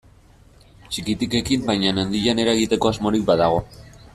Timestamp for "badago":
3.29-3.63